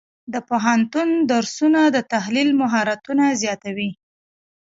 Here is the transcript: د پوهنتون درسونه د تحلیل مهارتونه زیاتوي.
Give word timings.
د 0.33 0.35
پوهنتون 0.49 1.09
درسونه 1.31 1.81
د 1.95 1.97
تحلیل 2.13 2.49
مهارتونه 2.61 3.25
زیاتوي. 3.41 3.89